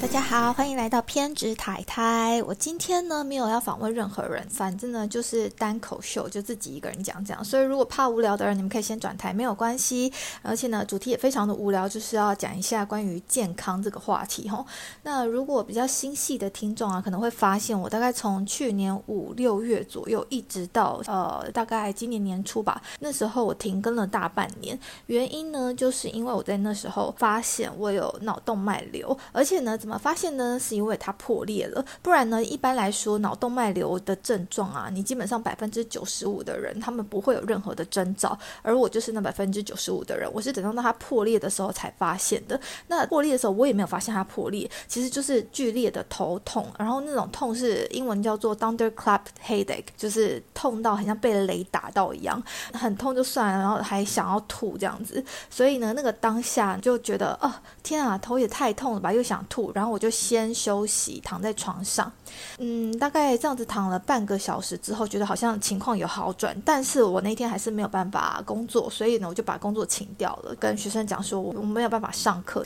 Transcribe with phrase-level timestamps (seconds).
[0.00, 2.42] 大家好，欢迎来到偏执太太。
[2.44, 7.44] 我今天呢没有要访问任何人，反正呢就是单口秀，就自己一个人讲讲。
[7.44, 10.10] 所以如果怕无聊的人，你们可以先转台，没有关系。
[10.40, 14.64] 而且呢，主题也非常的无聊，就是要讲一下关于健康这个话题哈。
[15.02, 24.76] 那如果比较心细的听众啊，可能会发现我大概从去年五六月左右，一直到呃大概今年年初吧，那时候我停更了大半年。
[25.06, 30.58] 原因呢，就是因为我在那时候发现我有脑动脉瘤，而且呢，发现呢？
[30.58, 31.84] 是因为它破裂了。
[32.02, 38.38] 不然呢，一般来说，脑动脉瘤的症状啊，你基本上百分之九十五的人，他们不会有任何的征兆。
[38.62, 42.60] 而我就是那百分之九十五的人，我是等到它破裂的时候才发现的。
[42.88, 55.22] 那破裂的时候，我也没有发现它破裂，其实就是剧烈的头痛，然后那种痛是英文叫做 thunderclap headache，就是痛到很像被雷打到一样，很痛就算了，然后还想要吐这样子。
[55.48, 62.12] 所以呢，那个当下就觉得，哦，天啊，头也太痛了吧，又想吐，然然后我就先休息，躺在床上，
[62.58, 72.62] 嗯，大概这样子躺了半个小时之后，觉得好像情况有好转，但是我那天还是没有办法工作，所以呢，我就把工作请掉了，跟学生讲说，我没有办法上课。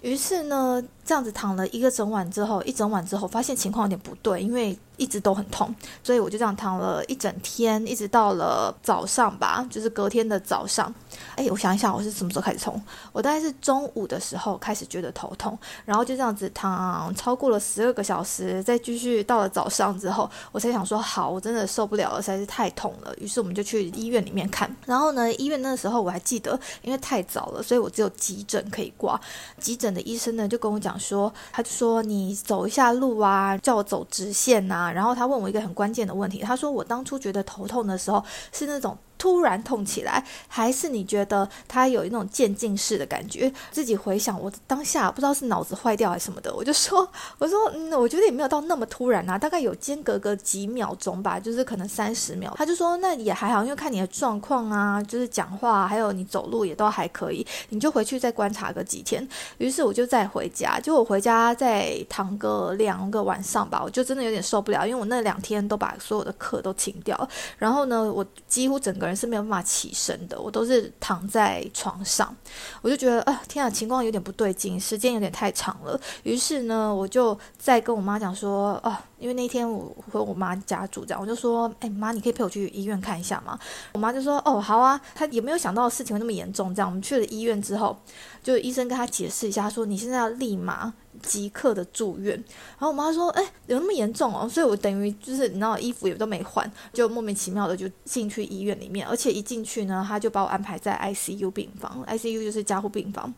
[0.00, 4.78] 于是呢，这样子躺了一个整晚之后，一整晚之后，发现情况有点不对，因为。
[4.98, 10.92] 一直都很痛，所以我就这样躺了一整天，一直到了早上吧，就是隔天的早上。
[11.36, 12.82] 哎，我想一想，我是什么时候开始痛？
[13.12, 23.14] 我大概是中午的时候开始觉得头痛，然后就这样子躺超过了十二个小时，再继续到了早上之后，我才想说好，我真的受不了了，实在是太痛了。
[23.18, 24.68] 于是我们就去医院里面看。
[24.84, 29.20] 然后呢，医院那时候我还记得，因为太早了，所以我只有急诊可以挂。
[29.60, 34.90] 急诊的医生呢就跟我讲说，他就说你走一下路啊，叫我走直线呐。
[34.92, 38.96] 然后他问我一个很关键的问题，他说我当初觉得头痛的时候是那种。
[39.18, 43.52] 突然痛起来，还是你觉得它有一种渐进式的感觉？
[43.72, 47.06] 自己回想，我当下不知道是脑子坏掉还是什么的，我就说，
[47.38, 52.54] 我说，嗯，我觉得也没有到那么突然啊，大概有间隔个几秒钟吧，就是可能三十秒。
[52.56, 59.28] 他就说，那也还好，因为看你的状况啊，就是讲话还有你走路也都还可以，你就回去再观察个几天。
[59.58, 69.07] 于是我就再回家，就我回家再躺个两个晚上吧，我就真的有点受不了，因为我那两天都把所有的课都请掉，然后呢，我几乎整个。
[69.08, 72.34] 人是没有办法起身的，我都是躺在床上，
[72.82, 76.00] 我就觉得啊，天啊，情况有点不对劲，时间有点太长了。
[76.22, 83.58] 于是呢，我就再跟我妈讲说，啊，因为那天我和我妈家住这样，我就说，哎妈，你可以陪我去医院看一下吗？
[83.92, 85.00] 我妈就说，哦，好啊。
[85.14, 87.98] 她也没有想到事情会那么严重，这样我们去了医院之后，
[88.42, 90.92] 就医生跟她解释一下，说你现在要立马。
[91.22, 103.32] 即刻的住院，然后我妈说：“哎，有那么严重哦？”所以，我等于就是你知道，衣服也都没换，就莫名其妙的就进去医院里面，而且一进去呢，他就把我安排在 ICU 病房，ICU 就是加护病房，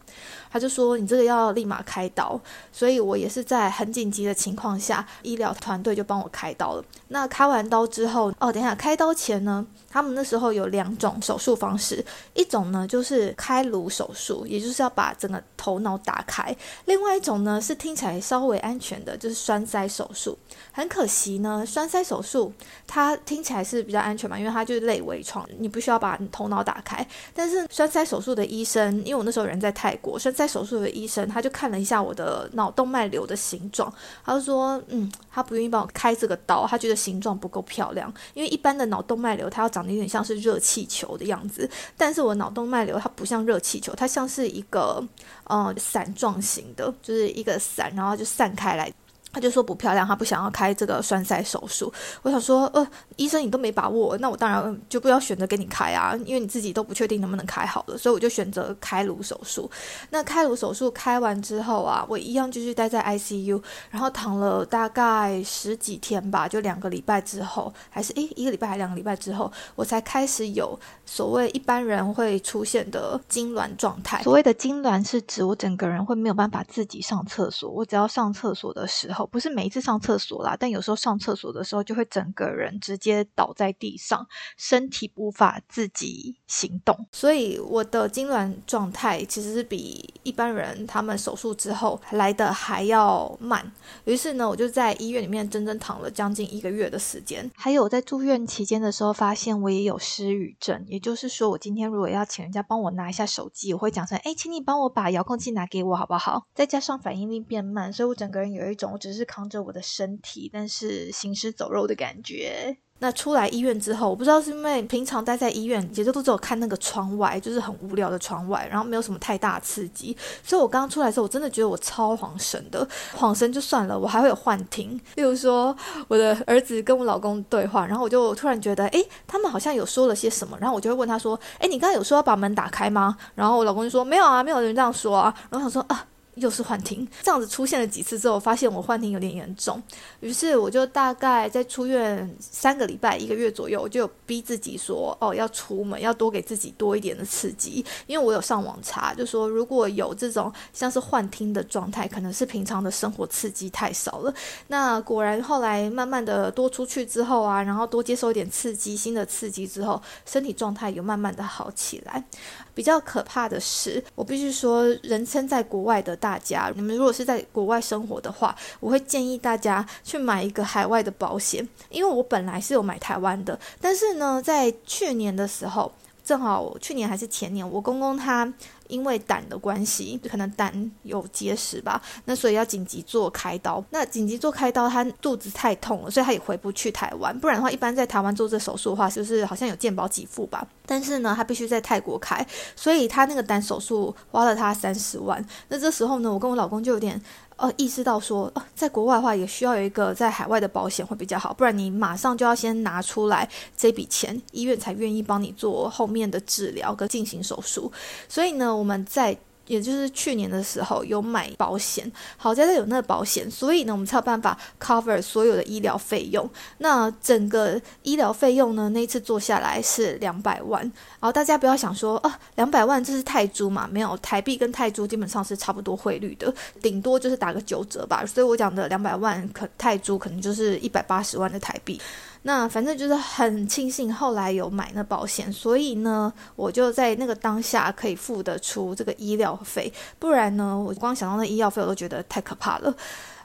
[0.50, 6.84] 他就说：“你这个要立马开刀。”所以，我也是在很紧急的情况下，医疗团队就帮我开刀了。
[7.08, 12.04] 那开完刀之后，哦，等一下，开刀前呢，他们那时候有两种手术方式，
[12.34, 16.52] 一种呢就是开颅手术，也就是要把整个头脑打开；
[16.84, 17.58] 另外一种呢。
[17.69, 20.36] 是是听起来稍微安全的，就是栓塞手术。
[20.72, 22.52] 很可惜呢，栓塞手术
[22.84, 27.06] 它听起来是比较安全嘛，因为它就是类微创，你不需要把头脑打开。
[27.32, 33.92] 但是栓塞手术的医生，因为我那时候人在泰国，栓塞手术的医生他就看了一下我的脑动脉瘤的形状，
[34.24, 38.12] 他就说，嗯，他不愿意帮我开这个刀，他觉得形状不够漂亮。
[38.34, 45.00] 因为一般的脑动脉瘤它要长得有点像是热气球的样子，但是我脑动脉瘤它不像热气球，它像是一个
[45.44, 47.59] 呃伞状型的，就是一个。
[47.60, 48.92] 散，然后就散开来。
[49.32, 51.92] 他就说不漂亮，他不想要开这个栓塞手术。
[52.22, 52.86] 我想说，呃，
[53.16, 59.70] 医生你都没把握，那我当然就不要选择给你开啊，因为你自己都不确定能不能开好了，所以我就选择开颅手术。
[60.10, 70.76] 那开颅手术开完之后啊，我一样继续待在 ICU，然后躺了大概十几天吧，就两个礼拜之后，还是诶一个礼拜还两个礼拜之后，我才开始有
[71.06, 74.22] 所谓一般人会出现的痉挛状态。
[74.24, 79.19] 所谓的痉挛是指我整个人会没有办法自己上厕所，我只要上厕所的时候。
[79.26, 84.26] 不是每一次上厕所啦，但有时候上厕所的时候就会整个人直接倒在地上，
[84.56, 87.06] 身体无法自己行动。
[87.12, 93.72] 所以我的痉挛状态其实是比一般人他们手术之后来的还要慢。
[94.04, 97.50] 于是呢，我就在医院里面整整躺了将近一个月的时间。
[97.56, 109.26] 还有在住院期间的时候，发现我也有失语症，也就是说，我今天如果要请人家帮我拿一下手机，我会讲成：“哎，请你帮我把遥控器拿给我，好不好？”再加上反应力变慢，所以我整个人有一种我只是。
[109.30, 112.76] 扛着我的身体，但是行尸走肉的感觉。
[112.98, 122.86] 那出来医院之后，我不知道是因为平常待在医院，节奏都只有看那个窗外，就是很无聊的窗外，然后没有什么太大刺激，所以我刚刚出来的时候，我真的觉得我超恍神的。
[123.16, 125.74] 恍神就算了，我还会有幻听，例如说
[126.08, 133.16] 我的儿子跟我老公对话，然后我就突然觉得，诶，他们好像有说了些什么，然后我就会问他说，诶，你刚刚有说要把门打开吗？
[133.34, 135.32] 然后我老公就说没有啊，没有人这样说啊。
[135.50, 136.06] 然后想说啊。
[136.34, 139.82] 又是幻听，这样子出现了几次之后，发现我幻听有点严重，
[140.20, 147.84] 于是我就大概在出院三个礼拜、一个月左右，我就逼自己说，哦，要出门，要多给自己多一点的刺激。
[148.06, 154.32] 因为我有上网查，就说如果有这种像是幻听的状态，可能是平常的生活刺激太少了。
[154.68, 162.24] 那果然后来慢慢的多出去之后啊，然后多接受一点刺激，新的刺激之后，身体状态有慢慢的好起来。
[162.72, 175.90] 比较可怕的是，我必须说，人称在国外的大家，你们如果是在国外生活的话，我会建议大家去买一个海外的保险，因为我本来是有买台湾的，但是呢，在去年的时候，
[176.24, 178.52] 正好去年还是前年，我公公他。
[178.90, 183.80] 因为胆的关系，可能胆有结石吧，那所以要紧急做开刀。
[183.90, 187.38] 那紧急做开刀，他肚子太痛了，所以他也回不去台湾。
[187.38, 190.66] 不然的话，一般在台湾做这手术的话，就是好像有健保给付吧。
[190.84, 192.44] 但是呢，他必须在泰国开，
[192.74, 195.40] 所以他那个胆手术花了他三十万。
[195.68, 197.22] 那这时候呢，我跟我老公就有点。
[197.60, 207.92] 呃，意识到说，呃，在国外的话，也需要有一个在海外的保险会比较好，不然你马上就要先拿出来这笔钱，医院才愿意帮你做后面的治疗跟进行手术。
[208.28, 209.36] 所以呢，我们在。
[209.70, 216.50] 也就是去年的时候有买保险，好在这有那个保险，所以呢，我们才有办法 cover 所有的医疗费用。
[216.78, 220.82] 那整个医疗费用呢，那一次做下来是两百万。
[220.82, 223.88] 然后大家不要想说啊，两百万这是泰铢嘛？
[223.92, 226.52] 没有，台币跟泰铢基本上是差不多汇率的，
[226.82, 228.26] 顶多就是打个九折吧。
[228.26, 232.00] 所以我讲的两百万可泰铢可能就是一百八十万的台币。
[232.42, 242.94] 那反正就是很庆幸后来有买那保险，所以呢，我就在那个当下可以付得出这个医疗费，不然呢，我光想到那医药费我都觉得太可怕了。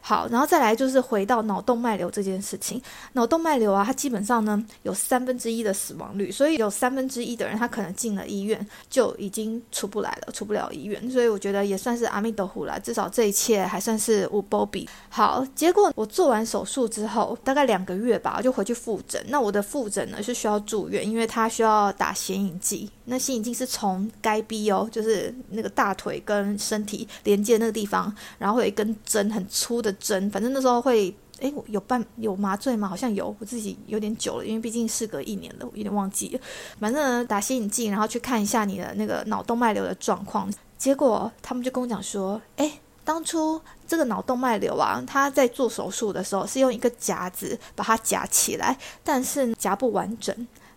[0.07, 2.79] 好，然后再来就是回到脑动脉瘤这件事情。
[3.13, 11.09] 脑动脉瘤啊，它基本上呢有三分之一的死亡率，所以有三分之一的人他可能进了医院就已经出不来了，出不了医院。
[11.09, 14.87] 所以我觉得也算是阿弥陀佛啦，至少这一切还算是无波比。
[15.09, 19.19] 好，结果我做完手术之后，大概两个月吧，我就回去复诊。
[19.27, 22.91] 那我的复诊呢是需要住院，因为他需要打显影剂。
[23.05, 29.91] 那显影剂是从该逼哦，就是那个大腿跟身体连接那个地方，然后有一根针很粗的。
[29.93, 32.87] 针，反正那时候会，诶，有办有麻醉吗？
[32.87, 36.39] 好像有，我自己有点久了，因为毕竟事隔一年了，我有点忘记了。
[36.79, 40.51] 反正打显影剂，然后去看一下你的那个脑动脉瘤的状况。
[40.77, 50.35] 结果他们就跟我讲说，诶，当初这个脑动脉瘤啊，他在做手术的时候是用一个夹子把它夹起来，但是夹不完整。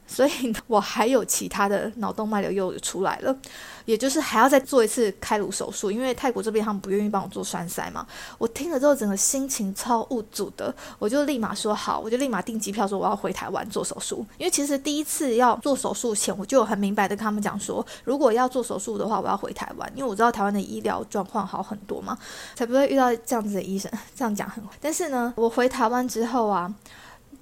[0.08, 3.37] 所以我还有其他的脑动脉瘤又出来了，
[3.84, 8.06] 也就是还要再做一次开颅手术，因为泰国这边他们不愿意帮我做栓塞嘛。
[8.38, 14.26] 我听了之后，整个心情超无助的，我就立马说好，我就立马订机票说我要回台湾做手术。
[14.38, 22.16] 因为其实第一次要做手术前，我就很明白的跟他们讲说，如果要做手术的话，我要回台湾，因为我知道台湾的医疗状况好很多嘛，
[22.55, 23.93] 才不会遇到这样子的医生。
[24.16, 26.75] 这样讲很，但是呢，我回台湾之后啊。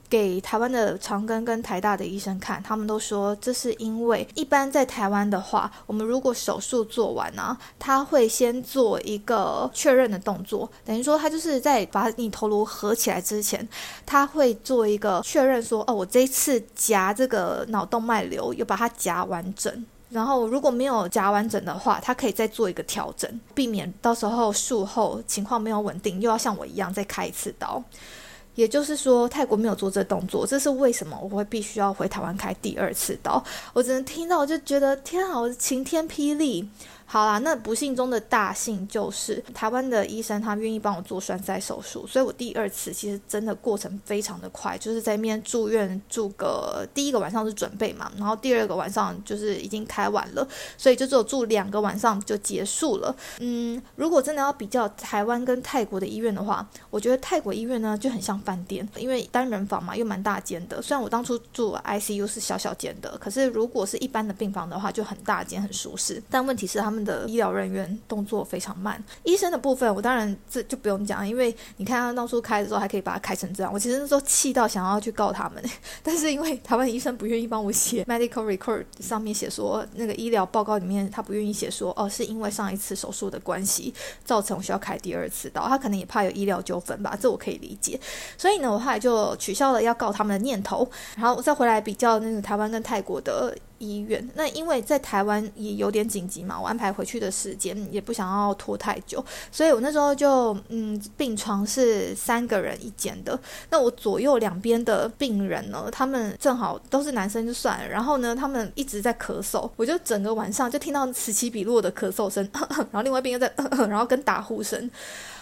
[0.09, 13.69] 给台湾的长庚跟台大的医生看，他们都说这是因为一般在台湾的话，我们如果手术做完呢，他会先做一个确认的动作，等于说他就是在把你头颅合起来之前，
[14.05, 27.83] 他会做一个确认，说哦，我这一次夹这个脑动脉瘤有把它夹完整，然后如果没有夹完整的话，他可以再做一个调整，避免到时候术后情况没有稳定，又要像我一样再开一次刀。
[28.57, 31.17] 也就是说，泰国没有做这动作，这是为什么？
[31.23, 33.43] 我会必须要回台湾开第二次刀。
[33.73, 36.69] 我只能听到，我就觉得天啊，晴天霹雳。
[37.09, 50.47] 好啦，那不幸中的大幸就是台湾的医生他愿意帮我做栓塞手术，所以我第二次其实真的过程非常的快，就是在面住院住个第一个晚上是准备嘛，然后第二个晚上就是已经开完了，
[50.77, 53.15] 所以就只有住两个晚上就结束了。
[53.39, 60.83] 嗯，如果真的要比较台湾跟泰国的医院的话，我觉得泰国医院呢就很像饭店，因为单人房嘛又蛮大间的。
[60.83, 66.21] 虽然我当初住 ICU 是小小间的，可是如果是一般的病房的话就很大间很舒适。
[66.29, 66.96] 但问题是他们。
[66.97, 69.03] 们的医疗人员动作非常慢。
[69.25, 75.63] 医生的部分，我当然这就不用讲，因为你看他当初开的时候还可以把它开成这样，我其实那时候气到想要去告他们，
[76.03, 83.93] 但是因为台湾医生不愿意帮我写 medical record 上面写说那个医疗报告里面他不愿意写说哦是因为上一次手术的关系
[84.25, 88.01] 造成我需要开第二次刀，他可能也怕有医疗纠纷吧，这我可以理解。
[88.39, 93.55] 所以呢，我后来就取消了要告他们的念头，然后再回来比较那个台湾跟泰国的。
[93.79, 103.39] 医院那因为在台湾也有点紧急嘛，我安排回去的时间也不想要拖太久，所以我那时候就嗯，病床是三个人一间的。
[103.71, 113.53] 那我左右两边的病人呢，他们正好都是男生就算了，然后呢，他们一直在咳嗽，我就整个晚上就听到此起彼落的咳嗽声， 然后另外一边又在，
[113.89, 114.91] 然后跟打呼声。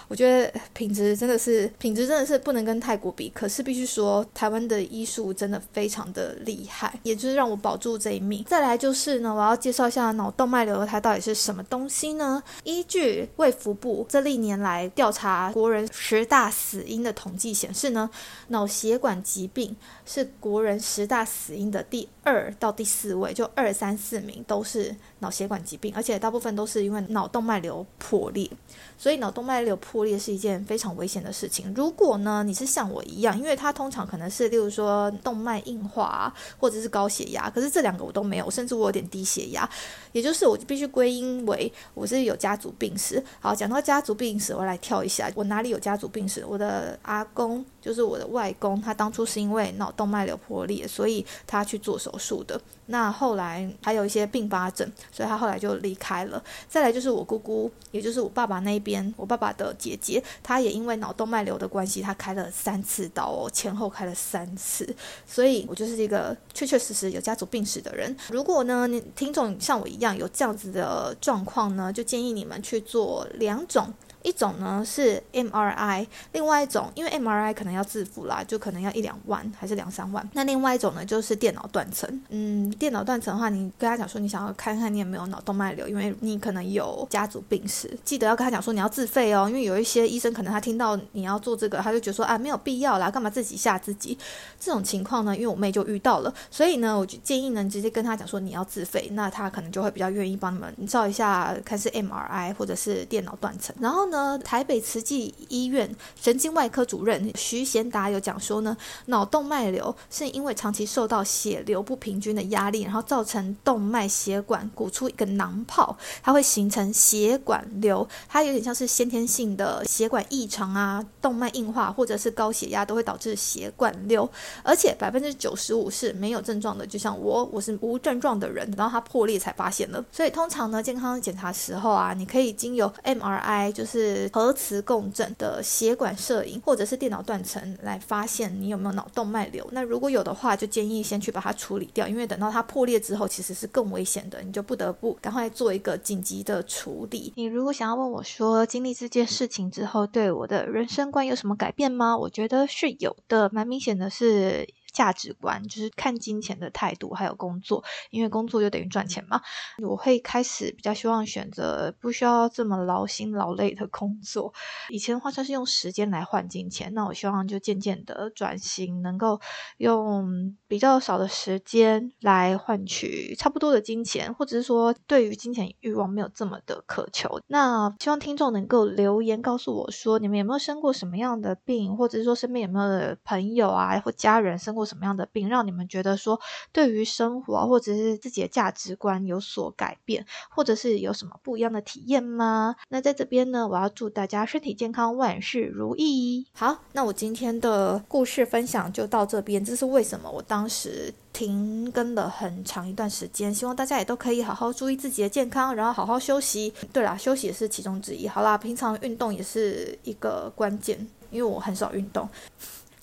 [0.09, 8.45] 我觉得品质真的是品质真的是不能跟泰国比，可是必须说台湾的医术真的非常的厉害，也就是让我保住这一命。
[8.45, 12.43] 再来就是呢，我要介绍一下脑动脉瘤它到底是什么东西呢？
[12.65, 18.09] 依据卫福部这历年来调查国人十大死因的统计显示呢，
[18.49, 24.95] 脑血管疾病是国人十大死因的第二到第四位，就二三四名都是
[25.25, 28.51] 脑血管疾病，而且大部分都是因为脑动脉瘤破裂。
[28.99, 31.73] 所以脑动脉瘤破裂是一件非常危险的事情。
[31.75, 39.69] 如果呢你是像我一样，因为它通常可能是，例如说动脉硬化或者是高血压，可是这两个我都没有，甚至我有点低血压，
[40.13, 43.23] 也就是我必须归因为我是有家族病史。
[43.41, 46.45] 好，讲到家族病史，我来跳一下，我哪里有家族病史？
[46.47, 52.61] 我的阿公就是我的外公，他当初是因为脑动脉瘤破裂，所以他去做手术的。
[52.87, 56.43] 那后来还有一些并发症，所以他后来就离开了。
[56.69, 64.85] 再来就是我姑姑，也就是我爸爸那边，我爸爸的姐姐，她也因为脑动脉瘤的关系，她开了三次刀，前后开了三次。
[65.25, 68.15] 所以我就是一个确确实实有家族病史的人。
[68.31, 73.95] 如果呢，你听众像我一样有这样子的状况呢，就建议你们去做两种。
[74.25, 80.27] 一种呢是 MRI，另外一种因为 MRI 可能要自付啦，就可能要一两万还是两三万。
[80.33, 82.09] 那另外一种呢就是电脑断层。
[82.31, 94.17] 嗯，电脑断层的话，你跟他讲说你想要看看你有没有脑动脉瘤，因为你可能有家族病史，记得要跟他讲说你要自费哦，因为有一些医生可能他听到你要做这个，他就觉得说啊没有必要啦，干嘛自己吓自己？
[94.59, 104.09] 这种情况呢，因为我妹就遇到了，所以呢，我就建议呢直接跟他讲说你要自费，那他可能就会比较愿意帮你们照一下，看是 MRI 或者是电脑断层，然后。
[104.14, 124.29] 呢，台北慈济医院神经外科主任徐贤达有讲说呢，脑动脉瘤是因为长期受到血流不平均的压力，然后造成动脉血管鼓出一个囊泡，它会形成血管瘤，它有点像是先天性的血管异常啊，动脉硬化或者是高血压都会导致血管瘤，
[124.63, 134.04] 而且百分之九十五是没有症状的，就像我，我是无症状的人，然后它破裂才发现了，所以通常呢，健康检查时候啊，你可以经由 MRI 就是。
[134.05, 139.67] 是核磁共振的血管摄影，或者是电脑断层来发现你有没有脑动脉瘤。
[139.73, 147.33] 那如果有的话，就建议先去把它处理掉，因为等到它破裂之后，其实是更危险的，你就不得不赶快做一个紧急的处理。
[147.37, 152.17] 你如果想要问我说，经历这件事情之后，对我的人生观有什么改变吗？
[152.17, 154.69] 我觉得是有的，蛮明显的是。
[154.95, 159.43] 价值观就是看金钱的态度，还有工作，因为工作就等于赚钱嘛。
[159.83, 164.55] 我会开始比较希望选择不需要这么劳心劳累的工作。
[164.89, 169.41] 以前的话算是用时间来换金钱，那我希望就渐渐的转型，能够
[169.79, 177.41] 用比较少的时间来换取差不多的金钱，或者是说对于金钱欲望没有这么的渴求。
[177.49, 186.41] 那希望听众能够留言告诉我说，你们有没有生过什么样的病，或者是说身边有没有朋友啊或家人生过什么样的病让你们觉得说
[186.73, 192.77] 对于生活或者是自己的价值观有所改变，或者是有什么不一样的体验吗？
[192.89, 196.47] 那在这边呢，我要祝大家身体健康，万事如意。
[196.53, 199.65] 好，那我今天的故事分享就到这边。
[199.65, 206.73] 这是为什么我当时停更了很长一段时间，希望大家也都可以好好注意自己的健康，然后好好休息。
[206.93, 208.29] 对啦，休息也是其中之一。
[208.29, 210.99] 好啦，平常运动也是一个关键，
[211.31, 212.29] 因为我很少运动。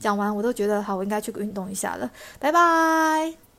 [0.01, 2.09] 讲完我都觉得好，我应该去运动一下了。
[2.39, 3.50] 拜拜。